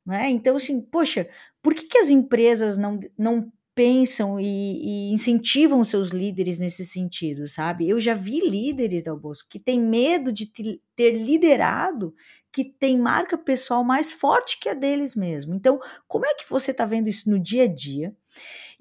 [0.05, 0.29] Né?
[0.29, 1.29] Então, assim, poxa,
[1.63, 7.47] por que, que as empresas não, não pensam e, e, incentivam seus líderes nesse sentido,
[7.47, 7.87] sabe?
[7.87, 10.51] Eu já vi líderes da Bosco que têm medo de
[10.95, 12.11] ter liderado,
[12.51, 15.53] que tem marca pessoal mais forte que a deles mesmo.
[15.53, 18.15] Então, como é que você está vendo isso no dia a dia?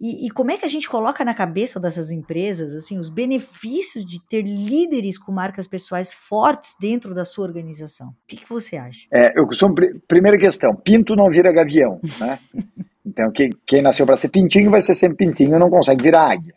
[0.01, 4.03] E, e, como é que a gente coloca na cabeça dessas empresas assim os benefícios
[4.03, 8.09] de ter líderes com marcas pessoais fortes dentro da sua organização?
[8.09, 9.07] O que, que você acha?
[9.13, 9.75] É, eu costumo,
[10.09, 12.39] primeira questão, pinto não vira gavião, né?
[13.07, 16.55] Então, quem, quem nasceu para ser pintinho vai ser sempre pintinho, não consegue virar águia.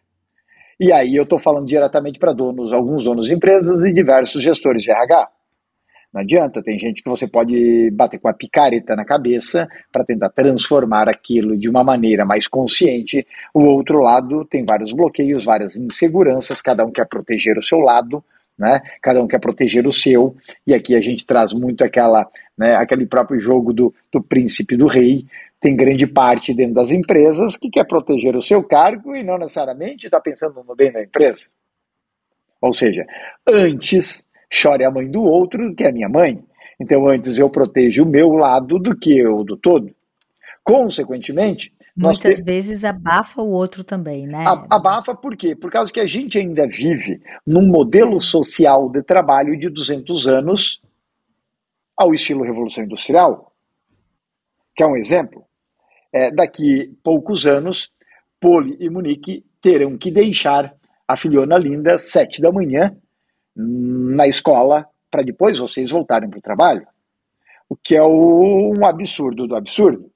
[0.79, 4.81] E aí eu estou falando diretamente para donos, alguns donos de empresas e diversos gestores
[4.81, 5.29] de RH.
[6.12, 10.29] Não adianta, tem gente que você pode bater com a picareta na cabeça para tentar
[10.29, 13.27] transformar aquilo de uma maneira mais consciente.
[13.53, 18.23] O outro lado tem vários bloqueios, várias inseguranças, cada um quer proteger o seu lado,
[18.59, 18.81] né?
[19.01, 20.35] Cada um quer proteger o seu,
[20.67, 24.85] e aqui a gente traz muito aquela, né, aquele próprio jogo do, do príncipe do
[24.85, 25.25] rei.
[25.61, 30.05] Tem grande parte dentro das empresas que quer proteger o seu cargo e não necessariamente
[30.05, 31.49] está pensando no bem da empresa.
[32.61, 33.05] Ou seja,
[33.47, 36.43] antes chore a mãe do outro do que a minha mãe.
[36.79, 39.93] Então, antes eu protejo o meu lado do que o do todo.
[40.71, 42.43] Consequentemente, Muitas te...
[42.45, 44.45] vezes abafa o outro também, né?
[44.69, 45.55] Abafa por quê?
[45.55, 50.82] Por causa que a gente ainda vive num modelo social de trabalho de 200 anos
[51.97, 53.53] ao estilo Revolução Industrial.
[54.75, 55.43] Que é um exemplo.
[56.13, 57.91] É, daqui poucos anos,
[58.39, 60.73] Poli e Munique terão que deixar
[61.08, 62.95] a filhona linda às sete da manhã
[63.55, 66.88] na escola para depois vocês voltarem para o trabalho.
[67.67, 70.08] O que é um absurdo do absurdo.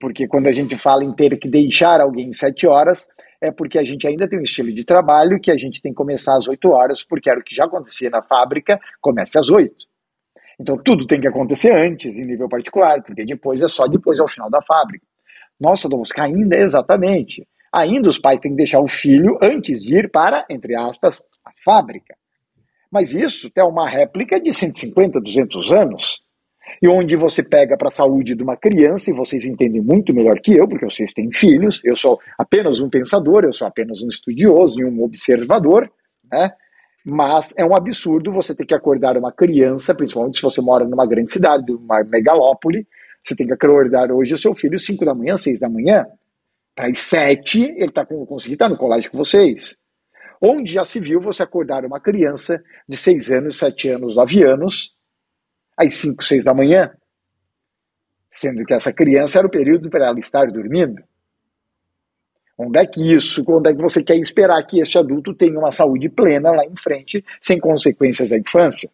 [0.00, 3.08] Porque quando a gente fala em ter que deixar alguém sete horas,
[3.40, 5.96] é porque a gente ainda tem um estilo de trabalho que a gente tem que
[5.96, 9.86] começar às oito horas, porque era o que já acontecia na fábrica, começa às oito.
[10.60, 14.28] Então tudo tem que acontecer antes, em nível particular, porque depois é só depois ao
[14.28, 15.06] final da fábrica.
[15.58, 17.46] Nossa, Dom ainda é exatamente.
[17.72, 21.52] Ainda os pais têm que deixar o filho antes de ir para, entre aspas, a
[21.64, 22.16] fábrica.
[22.90, 26.22] Mas isso é uma réplica de 150, 200 anos.
[26.82, 30.38] E onde você pega para a saúde de uma criança, e vocês entendem muito melhor
[30.40, 34.08] que eu, porque vocês têm filhos, eu sou apenas um pensador, eu sou apenas um
[34.08, 35.90] estudioso e um observador,
[36.30, 36.50] né?
[37.04, 41.06] Mas é um absurdo você ter que acordar uma criança, principalmente se você mora numa
[41.06, 42.86] grande cidade, uma megalópole,
[43.24, 46.06] você tem que acordar hoje o seu filho 5 da manhã, 6 da manhã.
[46.74, 49.78] Para as 7, ele está conseguir estar no colégio com vocês
[50.40, 54.94] onde já se viu você acordar uma criança de 6 anos, 7 anos, 9 anos,
[55.78, 56.90] às 5, 6 da manhã,
[58.30, 61.02] sendo que essa criança era o período para ela estar dormindo.
[62.58, 65.70] Onde é que isso, onde é que você quer esperar que esse adulto tenha uma
[65.70, 68.90] saúde plena lá em frente, sem consequências da infância?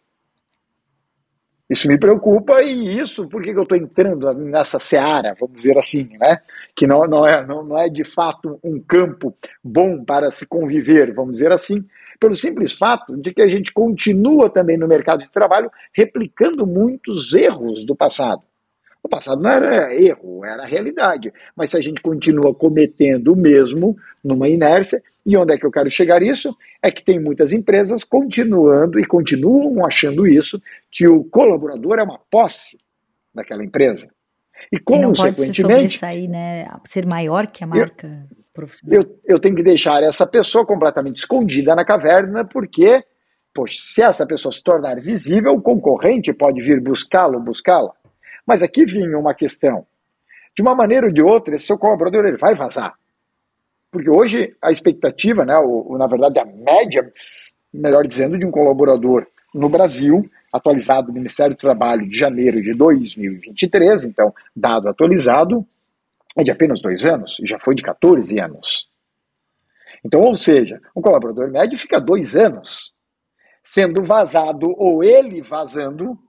[1.67, 6.07] Isso me preocupa e isso, por que eu estou entrando nessa seara, vamos dizer assim,
[6.19, 6.37] né?
[6.75, 11.11] Que não, não, é, não, não é de fato um campo bom para se conviver,
[11.11, 11.83] vamos dizer assim,
[12.19, 17.33] pelo simples fato de que a gente continua também no mercado de trabalho replicando muitos
[17.33, 18.43] erros do passado.
[19.05, 21.31] O passado não era erro, era realidade.
[21.55, 25.71] Mas se a gente continua cometendo o mesmo numa inércia, e onde é que eu
[25.71, 26.55] quero chegar isso?
[26.81, 30.59] É que tem muitas empresas continuando e continuam achando isso,
[30.91, 32.79] que o colaborador é uma posse
[33.31, 34.09] daquela empresa.
[34.71, 34.97] E, consequentemente.
[34.97, 36.65] E não pode se sobressair, né?
[36.85, 39.01] Ser maior que a marca eu, profissional.
[39.01, 43.03] Eu, eu tenho que deixar essa pessoa completamente escondida na caverna, porque,
[43.53, 47.91] poxa, se essa pessoa se tornar visível, o concorrente pode vir buscá-lo, buscá-la.
[48.47, 49.85] Mas aqui vinha uma questão.
[50.55, 52.93] De uma maneira ou de outra, esse seu colaborador ele vai vazar.
[53.91, 57.11] Porque hoje a expectativa, né, ou, na verdade a média,
[57.73, 62.73] melhor dizendo, de um colaborador no Brasil, atualizado do Ministério do Trabalho de janeiro de
[62.73, 65.65] 2023, então dado atualizado,
[66.37, 68.89] é de apenas dois anos, e já foi de 14 anos.
[70.03, 72.93] Então, ou seja, um colaborador médio fica dois anos
[73.63, 76.19] sendo vazado ou ele vazando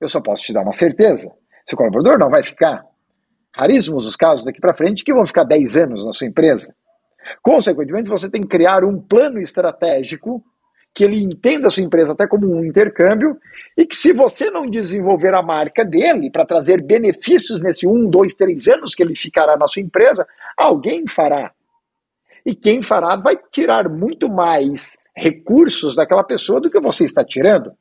[0.00, 1.32] eu só posso te dar uma certeza.
[1.64, 2.84] Seu colaborador não vai ficar.
[3.54, 6.74] Raríssimos os casos daqui para frente que vão ficar 10 anos na sua empresa.
[7.42, 10.44] Consequentemente, você tem que criar um plano estratégico
[10.96, 13.36] que ele entenda a sua empresa até como um intercâmbio
[13.76, 18.34] e que se você não desenvolver a marca dele para trazer benefícios nesse um, dois,
[18.34, 21.52] três anos que ele ficará na sua empresa, alguém fará.
[22.46, 27.72] E quem fará vai tirar muito mais recursos daquela pessoa do que você está tirando.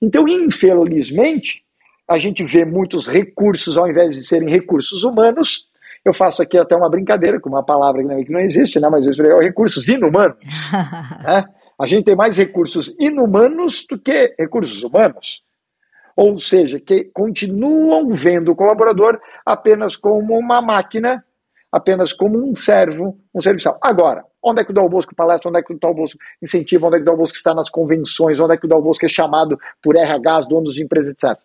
[0.00, 1.62] Então, infelizmente,
[2.08, 5.68] a gente vê muitos recursos, ao invés de serem recursos humanos,
[6.02, 8.88] eu faço aqui até uma brincadeira com uma palavra que não existe, né?
[8.88, 10.38] mas eu explico, recursos inumanos.
[11.22, 11.44] né?
[11.78, 15.42] A gente tem mais recursos inumanos do que recursos humanos.
[16.16, 21.22] Ou seja, que continuam vendo o colaborador apenas como uma máquina,
[21.70, 23.78] apenas como um servo, um serviçal.
[23.82, 25.48] Agora, Onde é que o Dal Bosco palestra?
[25.48, 26.86] Onde é que o Dal Bosco incentiva?
[26.86, 28.38] Onde é que o Dal Bosco está nas convenções?
[28.38, 31.36] Onde é que o Dal Bosco é chamado por RHs, donos de empresas, etc.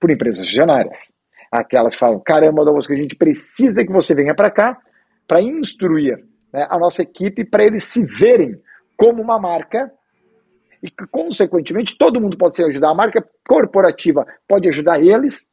[0.00, 1.12] Por empresas visionárias.
[1.52, 4.78] Aquelas que falam, caramba, Dal Bosco, a gente precisa que você venha para cá
[5.26, 8.58] para instruir né, a nossa equipe para eles se verem
[8.98, 9.90] como uma marca
[10.82, 12.90] e que, consequentemente, todo mundo pode se ajudar.
[12.90, 15.50] A marca corporativa pode ajudar eles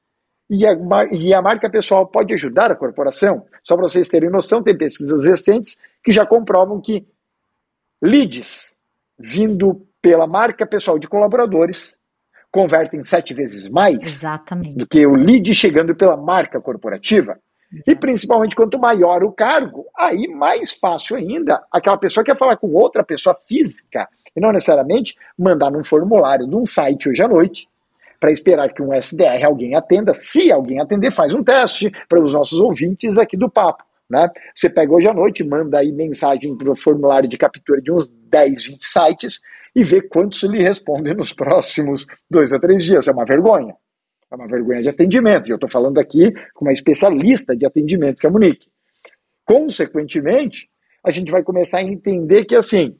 [0.49, 0.75] e a,
[1.11, 3.45] e a marca pessoal pode ajudar a corporação.
[3.63, 7.07] Só para vocês terem noção, tem pesquisas recentes que já comprovam que
[8.01, 8.79] Leads
[9.17, 11.99] vindo pela marca pessoal de colaboradores
[12.51, 14.77] convertem sete vezes mais Exatamente.
[14.77, 17.37] do que o lead chegando pela marca corporativa.
[17.87, 22.73] E principalmente quanto maior o cargo, aí mais fácil ainda aquela pessoa quer falar com
[22.73, 27.67] outra pessoa física e não necessariamente mandar num formulário de um site hoje à noite
[28.19, 30.13] para esperar que um SDR alguém atenda.
[30.13, 33.83] Se alguém atender, faz um teste para os nossos ouvintes aqui do papo.
[34.09, 34.29] Né?
[34.53, 38.09] Você pega hoje à noite, manda aí mensagem para o formulário de captura de uns
[38.09, 39.41] 10, 20 sites
[39.75, 43.07] e vê quantos lhe respondem nos próximos dois a três dias.
[43.07, 43.75] É uma vergonha.
[44.31, 45.47] É uma vergonha de atendimento.
[45.47, 48.67] E eu estou falando aqui com uma especialista de atendimento, que é a Monique.
[49.45, 50.69] Consequentemente,
[51.03, 52.97] a gente vai começar a entender que, assim,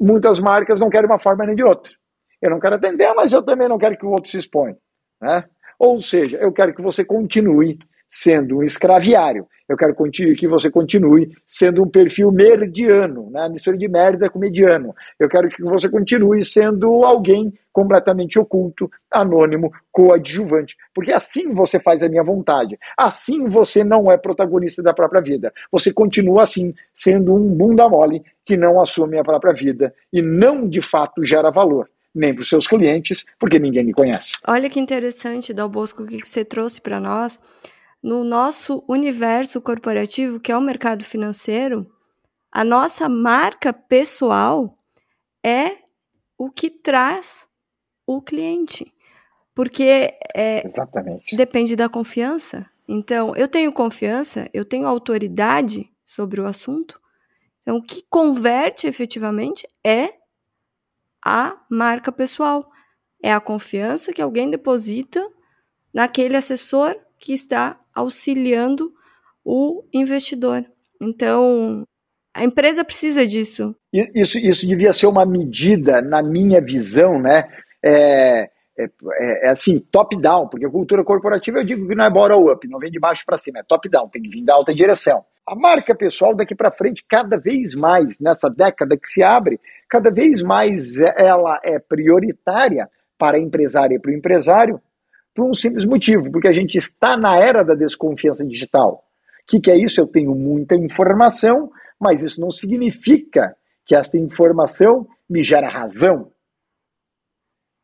[0.00, 1.92] muitas marcas não querem uma forma nem de outra.
[2.40, 4.76] Eu não quero atender, mas eu também não quero que o outro se exponha.
[5.20, 5.44] Né?
[5.78, 7.78] Ou seja, eu quero que você continue
[8.14, 9.48] sendo um escraviário.
[9.68, 9.94] Eu quero
[10.36, 13.48] que você continue sendo um perfil mediano, né?
[13.48, 14.94] mistura de merda com mediano.
[15.18, 20.76] Eu quero que você continue sendo alguém completamente oculto, anônimo, coadjuvante.
[20.94, 22.78] Porque assim você faz a minha vontade.
[22.96, 25.52] Assim você não é protagonista da própria vida.
[25.72, 30.68] Você continua assim, sendo um bunda mole que não assume a própria vida e não
[30.68, 34.38] de fato gera valor nem para os seus clientes, porque ninguém me conhece.
[34.46, 37.40] Olha que interessante, Dal Bosco, o que você trouxe para nós
[38.04, 41.90] no nosso universo corporativo, que é o mercado financeiro,
[42.52, 44.74] a nossa marca pessoal
[45.42, 45.78] é
[46.36, 47.48] o que traz
[48.06, 48.92] o cliente.
[49.54, 50.62] Porque é,
[51.34, 52.68] depende da confiança.
[52.86, 57.00] Então, eu tenho confiança, eu tenho autoridade sobre o assunto.
[57.62, 60.12] Então, o que converte efetivamente é
[61.24, 62.68] a marca pessoal.
[63.22, 65.26] É a confiança que alguém deposita
[65.94, 68.92] naquele assessor que está auxiliando
[69.42, 70.64] o investidor.
[71.00, 71.82] Então,
[72.34, 73.74] a empresa precisa disso.
[73.92, 77.44] Isso, isso devia ser uma medida, na minha visão, né?
[77.82, 82.10] É, é, é, é assim, top-down, porque a cultura corporativa eu digo que não é
[82.10, 85.24] bottom-up, não vem de baixo para cima, é top-down, tem que vir da alta direção.
[85.46, 90.10] A marca pessoal daqui para frente, cada vez mais, nessa década que se abre, cada
[90.10, 94.80] vez mais ela é prioritária para a empresária e para o empresário,
[95.34, 99.04] por um simples motivo, porque a gente está na era da desconfiança digital.
[99.42, 100.00] O que, que é isso?
[100.00, 106.32] Eu tenho muita informação, mas isso não significa que essa informação me gera razão.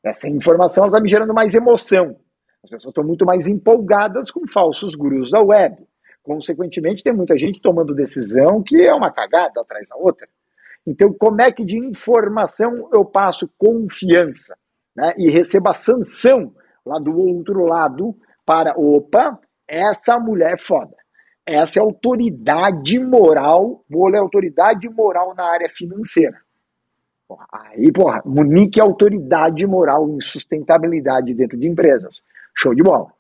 [0.03, 2.17] Essa informação está me gerando mais emoção.
[2.63, 5.87] As pessoas estão muito mais empolgadas com falsos gurus da web.
[6.23, 10.29] Consequentemente, tem muita gente tomando decisão que é uma cagada atrás da outra.
[10.87, 14.57] Então, como é que de informação eu passo confiança
[14.95, 16.55] né, e receba sanção
[16.91, 20.95] lá do outro lado para, opa, essa mulher é foda.
[21.47, 26.39] Essa é autoridade moral, olha, é autoridade moral na área financeira.
[27.53, 32.23] Aí, porra, Monique é autoridade moral em sustentabilidade dentro de empresas.
[32.57, 33.13] Show de bola.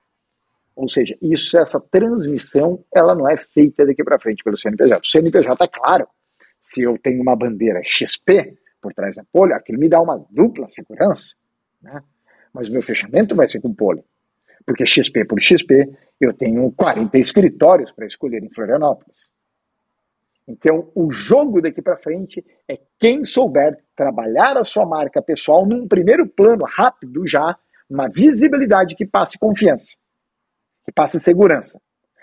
[0.75, 4.99] Ou seja, isso, essa transmissão, ela não é feita daqui para frente pelo CNPJ.
[4.99, 6.09] O CNPJ, é claro,
[6.61, 10.69] se eu tenho uma bandeira XP por trás da folha, aquilo me dá uma dupla
[10.69, 11.37] segurança.
[11.83, 12.03] Né?
[12.53, 14.05] Mas meu fechamento vai ser com pole.
[14.67, 15.89] Porque XP por XP,
[16.21, 19.33] eu tenho 40 escritórios para escolher em Florianópolis.
[20.47, 25.87] Então, o jogo daqui para frente é quem souber trabalhar a sua marca pessoal num
[25.87, 27.57] primeiro plano rápido já,
[27.89, 29.97] uma visibilidade que passe confiança,
[30.85, 31.81] que passe segurança.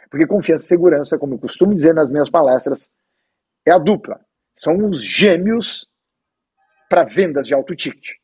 [0.10, 2.90] Porque confiança e segurança, como eu costumo dizer nas minhas palestras,
[3.66, 4.20] é a dupla.
[4.56, 5.88] São os gêmeos
[6.90, 8.18] para vendas de alto ticket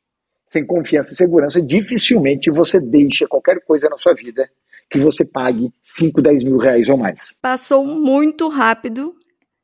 [0.53, 4.47] sem confiança e segurança, dificilmente você deixa qualquer coisa na sua vida
[4.89, 7.35] que você pague 5, 10 mil reais ou mais.
[7.41, 9.15] Passou muito rápido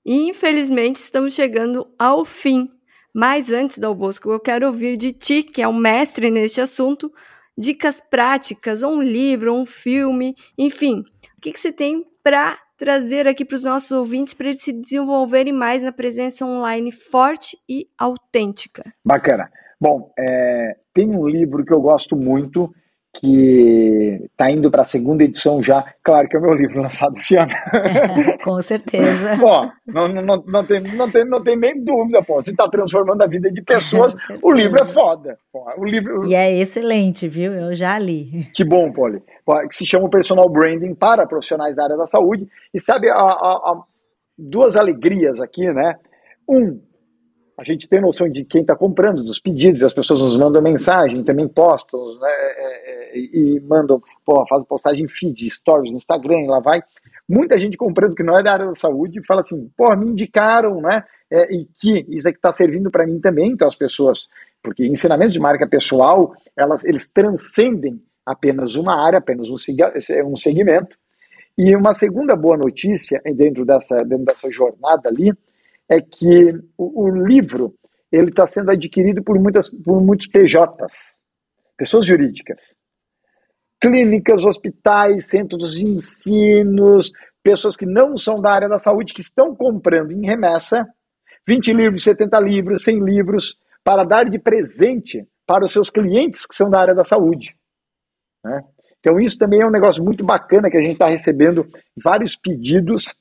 [0.03, 2.67] e infelizmente estamos chegando ao fim.
[3.13, 7.11] Mas antes, Dal Bosco, eu quero ouvir de ti, que é um mestre neste assunto,
[7.57, 11.03] dicas práticas, ou um livro, ou um filme, enfim.
[11.37, 14.71] O que, que você tem para trazer aqui para os nossos ouvintes para eles se
[14.71, 18.83] desenvolverem mais na presença online forte e autêntica?
[19.03, 19.51] Bacana.
[19.79, 22.69] Bom, é, tem um livro que eu gosto muito,
[23.13, 25.83] que está indo para a segunda edição já.
[26.03, 27.51] Claro que é o meu livro lançado esse ano.
[28.43, 29.37] Com certeza.
[29.39, 32.35] Pô, não, não, não, tem, não, tem, não tem nem dúvida, pô.
[32.35, 35.37] Você está transformando a vida de pessoas, o livro é foda.
[35.51, 35.65] Pô.
[35.77, 36.25] O livro...
[36.25, 37.53] E é excelente, viu?
[37.53, 38.49] Eu já li.
[38.53, 39.21] Que bom, Polly.
[39.69, 42.47] Que se chama Personal Branding para profissionais da área da saúde.
[42.73, 43.83] E sabe, a, a, a
[44.37, 45.95] duas alegrias aqui, né?
[46.47, 46.79] Um,
[47.59, 51.23] a gente tem noção de quem está comprando, dos pedidos, as pessoas nos mandam mensagem,
[51.23, 56.59] também postam, né, é, é, e mandam, pô, faz postagem feed, stories no Instagram, lá
[56.59, 56.81] vai.
[57.27, 60.81] Muita gente comprando que não é da área da saúde fala assim, pô, me indicaram,
[60.81, 61.03] né?
[61.31, 64.27] é, e que isso aqui está servindo para mim também, então as pessoas,
[64.63, 69.55] porque ensinamentos de marca pessoal, elas, eles transcendem apenas uma área, apenas um,
[70.25, 70.97] um segmento.
[71.57, 75.33] E uma segunda boa notícia dentro dessa, dentro dessa jornada ali
[75.89, 77.73] é que o, o livro
[78.11, 81.19] ele está sendo adquirido por, muitas, por muitos PJs,
[81.77, 82.75] pessoas jurídicas.
[83.81, 87.11] Clínicas, hospitais, centros de ensinos,
[87.41, 90.85] pessoas que não são da área da saúde que estão comprando em remessa
[91.47, 96.53] 20 livros, 70 livros, 100 livros para dar de presente para os seus clientes que
[96.53, 97.55] são da área da saúde.
[98.43, 98.61] Né?
[98.99, 101.65] Então, isso também é um negócio muito bacana que a gente está recebendo
[102.03, 103.13] vários pedidos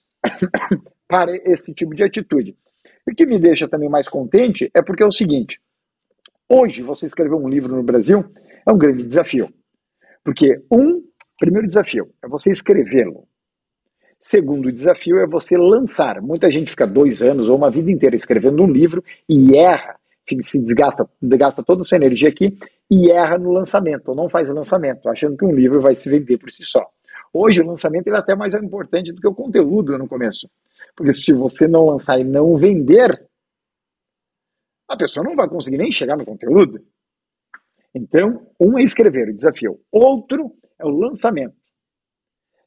[1.08, 2.54] para esse tipo de atitude.
[3.10, 5.58] O que me deixa também mais contente é porque é o seguinte:
[6.48, 8.24] hoje você escrever um livro no Brasil
[8.66, 9.48] é um grande desafio.
[10.22, 11.02] Porque, um,
[11.38, 13.26] primeiro desafio é você escrevê-lo.
[14.20, 16.20] Segundo desafio é você lançar.
[16.20, 19.96] Muita gente fica dois anos ou uma vida inteira escrevendo um livro e erra,
[20.42, 21.08] se desgasta,
[21.64, 22.58] toda a sua energia aqui
[22.90, 26.36] e erra no lançamento, ou não faz lançamento, achando que um livro vai se vender
[26.36, 26.84] por si só.
[27.32, 30.48] Hoje o lançamento ele é até mais importante do que o conteúdo no começo.
[30.98, 33.24] Porque se você não lançar e não vender,
[34.88, 36.84] a pessoa não vai conseguir nem chegar no conteúdo.
[37.94, 39.80] Então, um é escrever, o desafio.
[39.92, 41.54] Outro é o lançamento.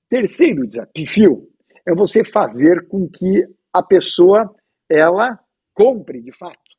[0.08, 1.46] Terceiro desafio
[1.86, 4.56] é você fazer com que a pessoa
[4.90, 5.38] ela
[5.74, 6.72] compre de fato.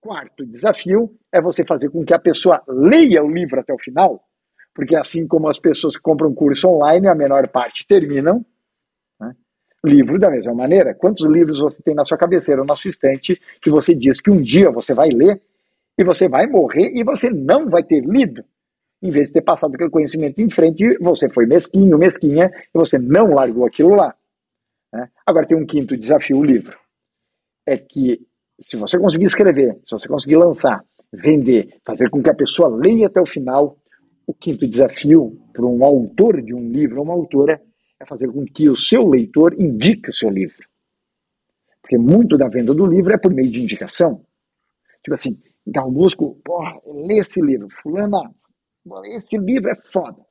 [0.00, 4.28] Quarto desafio é você fazer com que a pessoa leia o livro até o final,
[4.74, 8.44] porque assim como as pessoas que compram curso online, a menor parte terminam.
[9.84, 10.94] Livro da mesma maneira.
[10.94, 14.40] Quantos livros você tem na sua cabeceira, na sua estante, que você diz que um
[14.40, 15.40] dia você vai ler
[15.98, 18.44] e você vai morrer e você não vai ter lido?
[19.02, 22.98] Em vez de ter passado aquele conhecimento em frente, você foi mesquinho, mesquinha, e você
[22.98, 24.14] não largou aquilo lá.
[24.92, 25.08] Né?
[25.24, 26.78] Agora tem um quinto desafio, o livro.
[27.66, 28.26] É que
[28.58, 33.06] se você conseguir escrever, se você conseguir lançar, vender, fazer com que a pessoa leia
[33.06, 33.76] até o final,
[34.26, 37.60] o quinto desafio para um autor de um livro, uma autora,
[38.00, 40.68] é fazer com que o seu leitor indique o seu livro.
[41.80, 44.24] Porque muito da venda do livro é por meio de indicação.
[45.02, 47.68] Tipo assim, Gal Busco, porra, lê esse livro.
[47.70, 48.30] Fulana,
[49.04, 50.26] esse livro é foda.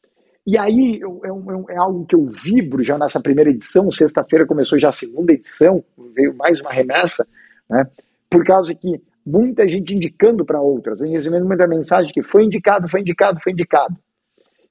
[0.45, 4.77] E aí é, um, é, algo que eu vibro já nessa primeira edição, sexta-feira começou
[4.77, 7.27] já a segunda edição, veio mais uma remessa,
[7.67, 7.89] né?
[8.29, 13.01] por causa que muita gente indicando para outras, recebendo muita mensagem que foi indicado, foi
[13.01, 13.95] indicado, foi indicado.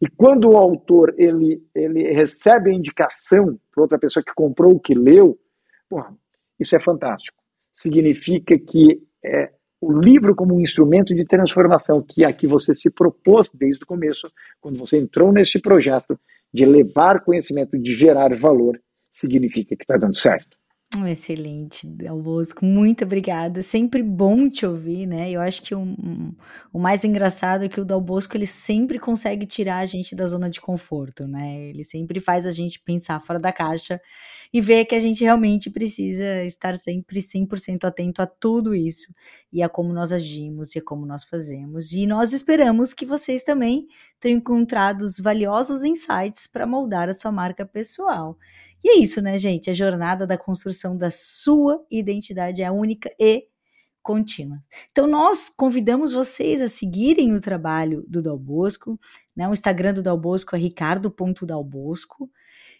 [0.05, 4.93] E quando o autor ele, ele recebe a indicação para outra pessoa que comprou, que
[4.93, 5.39] leu,
[5.89, 6.15] porra,
[6.61, 7.43] isso é fantástico.
[7.73, 9.51] Significa que é,
[9.81, 14.31] o livro como um instrumento de transformação que aqui você se propôs desde o começo,
[14.61, 16.21] quando você entrou nesse projeto
[16.53, 18.79] de levar conhecimento, de gerar valor,
[19.11, 20.55] significa que está dando certo.
[21.09, 23.63] Excelente, Del Bosco, muito obrigada.
[23.63, 25.29] Sempre bom te ouvir, né?
[25.29, 25.83] Eu acho que o,
[26.73, 30.25] o mais engraçado é que o Del Bosco ele sempre consegue tirar a gente da
[30.27, 31.69] zona de conforto, né?
[31.69, 34.01] Ele sempre faz a gente pensar fora da caixa
[34.53, 39.13] e ver que a gente realmente precisa estar sempre 100% atento a tudo isso
[39.53, 41.93] e a como nós agimos e a como nós fazemos.
[41.93, 43.89] E nós esperamos que vocês também
[44.21, 48.39] tenham encontrado os valiosos insights para moldar a sua marca pessoal.
[48.85, 49.71] E é isso, né, gente?
[49.71, 53.49] A jornada da construção da sua identidade é única e
[54.03, 54.61] contínua.
[54.93, 59.01] Então, nós convidamos vocês a seguirem o trabalho do Dal Bosco,
[59.35, 59.49] né?
[59.49, 62.31] O Instagram do Dal Bosco é ricardo.dalbosco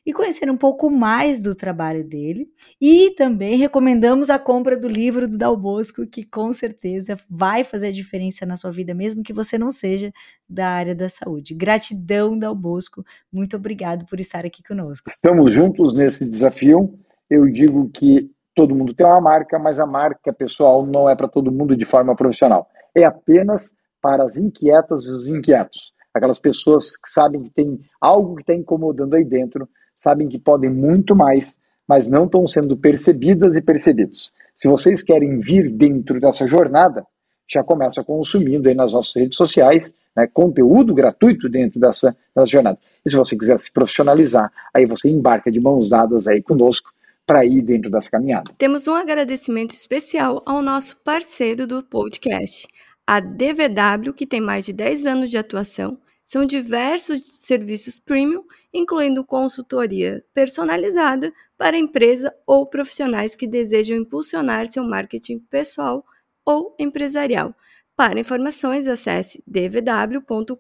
[0.07, 2.49] e conhecer um pouco mais do trabalho dele.
[2.81, 7.89] E também recomendamos a compra do livro do Dal Bosco, que com certeza vai fazer
[7.89, 10.13] a diferença na sua vida, mesmo que você não seja
[10.49, 11.55] da área da saúde.
[11.55, 13.05] Gratidão, Dal Bosco.
[13.33, 15.09] Muito obrigado por estar aqui conosco.
[15.09, 16.99] Estamos juntos nesse desafio.
[17.31, 21.29] Eu digo que todo mundo tem uma marca, mas a marca pessoal não é para
[21.29, 22.69] todo mundo de forma profissional.
[22.95, 25.93] É apenas para as inquietas e os inquietos.
[26.13, 30.71] Aquelas pessoas que sabem que tem algo que está incomodando aí dentro, sabem que podem
[30.71, 34.33] muito mais, mas não estão sendo percebidas e percebidos.
[34.55, 37.07] Se vocês querem vir dentro dessa jornada,
[37.49, 42.79] já começa consumindo aí nas nossas redes sociais né, conteúdo gratuito dentro dessa, dessa jornada.
[43.05, 46.93] E se você quiser se profissionalizar, aí você embarca de mãos dadas aí conosco
[47.27, 48.53] para ir dentro dessa caminhada.
[48.57, 52.69] Temos um agradecimento especial ao nosso parceiro do podcast,
[53.07, 59.25] a DVW, que tem mais de 10 anos de atuação são diversos serviços premium, incluindo
[59.25, 66.05] consultoria personalizada para empresa ou profissionais que desejam impulsionar seu marketing pessoal
[66.45, 67.55] ou empresarial.
[67.97, 70.55] Para informações, acesse dvw.com.br.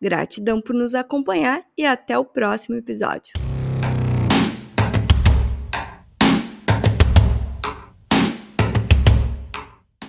[0.00, 3.55] Gratidão por nos acompanhar e até o próximo episódio.